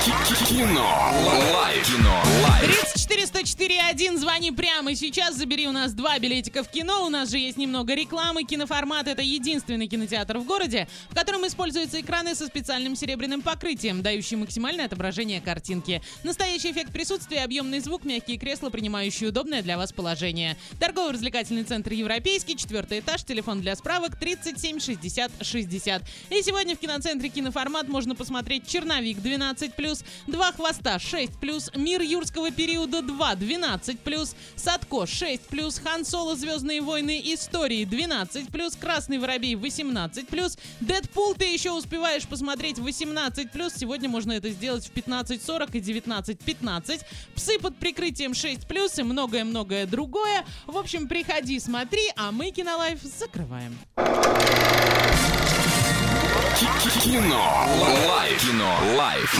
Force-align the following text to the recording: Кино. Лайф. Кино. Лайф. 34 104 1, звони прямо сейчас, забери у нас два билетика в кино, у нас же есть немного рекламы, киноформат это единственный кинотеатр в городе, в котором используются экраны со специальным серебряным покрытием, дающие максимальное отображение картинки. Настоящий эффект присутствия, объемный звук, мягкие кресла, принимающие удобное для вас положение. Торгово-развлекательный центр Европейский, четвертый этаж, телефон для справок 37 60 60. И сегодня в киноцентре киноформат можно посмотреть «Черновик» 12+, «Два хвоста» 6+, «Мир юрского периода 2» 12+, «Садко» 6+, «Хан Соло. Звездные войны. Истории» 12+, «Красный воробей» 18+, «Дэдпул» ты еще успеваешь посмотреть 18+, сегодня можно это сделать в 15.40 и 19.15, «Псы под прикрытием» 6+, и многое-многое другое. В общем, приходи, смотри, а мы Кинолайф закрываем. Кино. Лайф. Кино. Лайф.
Кино. 0.00 1.12
Лайф. 1.52 1.86
Кино. 1.86 2.39
Лайф. 2.90 3.00
34 3.10 3.26
104 3.26 3.80
1, 3.90 4.18
звони 4.18 4.52
прямо 4.52 4.94
сейчас, 4.94 5.36
забери 5.36 5.66
у 5.66 5.72
нас 5.72 5.92
два 5.92 6.18
билетика 6.18 6.62
в 6.62 6.70
кино, 6.70 7.06
у 7.06 7.08
нас 7.08 7.30
же 7.30 7.38
есть 7.38 7.56
немного 7.56 7.94
рекламы, 7.94 8.44
киноформат 8.44 9.08
это 9.08 9.22
единственный 9.22 9.86
кинотеатр 9.86 10.38
в 10.38 10.44
городе, 10.44 10.88
в 11.08 11.14
котором 11.14 11.46
используются 11.46 12.00
экраны 12.00 12.34
со 12.34 12.46
специальным 12.46 12.96
серебряным 12.96 13.42
покрытием, 13.42 14.02
дающие 14.02 14.38
максимальное 14.38 14.86
отображение 14.86 15.40
картинки. 15.40 16.02
Настоящий 16.24 16.72
эффект 16.72 16.92
присутствия, 16.92 17.44
объемный 17.44 17.80
звук, 17.80 18.04
мягкие 18.04 18.38
кресла, 18.38 18.70
принимающие 18.70 19.28
удобное 19.28 19.62
для 19.62 19.76
вас 19.76 19.92
положение. 19.92 20.56
Торгово-развлекательный 20.78 21.64
центр 21.64 21.92
Европейский, 21.92 22.56
четвертый 22.56 23.00
этаж, 23.00 23.24
телефон 23.24 23.60
для 23.60 23.76
справок 23.76 24.18
37 24.18 24.78
60 24.78 25.32
60. 25.40 26.02
И 26.30 26.42
сегодня 26.42 26.76
в 26.76 26.78
киноцентре 26.78 27.28
киноформат 27.28 27.88
можно 27.88 28.14
посмотреть 28.14 28.66
«Черновик» 28.66 29.18
12+, 29.18 30.04
«Два 30.26 30.52
хвоста» 30.52 30.96
6+, 30.96 31.76
«Мир 31.76 32.00
юрского 32.02 32.50
периода 32.50 32.79
2» 32.86 33.36
12+, 33.36 34.34
«Садко» 34.56 34.96
6+, 34.96 35.82
«Хан 35.82 36.04
Соло. 36.04 36.36
Звездные 36.36 36.80
войны. 36.80 37.20
Истории» 37.24 37.84
12+, 37.84 38.78
«Красный 38.78 39.18
воробей» 39.18 39.54
18+, 39.54 40.58
«Дэдпул» 40.80 41.34
ты 41.34 41.46
еще 41.46 41.72
успеваешь 41.72 42.26
посмотреть 42.26 42.78
18+, 42.78 43.72
сегодня 43.76 44.08
можно 44.08 44.32
это 44.32 44.50
сделать 44.50 44.86
в 44.86 44.92
15.40 44.92 45.70
и 45.72 45.80
19.15, 45.80 47.00
«Псы 47.34 47.58
под 47.58 47.76
прикрытием» 47.76 48.32
6+, 48.32 49.00
и 49.00 49.02
многое-многое 49.02 49.86
другое. 49.86 50.44
В 50.66 50.76
общем, 50.76 51.08
приходи, 51.08 51.58
смотри, 51.60 52.02
а 52.16 52.32
мы 52.32 52.50
Кинолайф 52.50 53.00
закрываем. 53.02 53.78
Кино. 57.02 57.66
Лайф. 58.08 58.40
Кино. 58.42 58.78
Лайф. 58.96 59.38